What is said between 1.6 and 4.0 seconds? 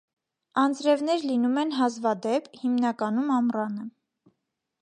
են հազվադեպ՝ հիմնականում ամռանը։